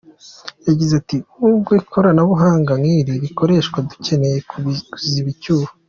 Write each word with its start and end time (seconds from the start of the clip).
Yagize 0.67 0.93
ati 1.01 1.17
“Nubwo 1.37 1.71
ikoranabuhanga 1.81 2.71
nk’iri 2.81 3.13
rikoreshwa, 3.23 3.77
dukeneye 3.89 4.37
kuziba 4.91 5.29
icyuho. 5.35 5.67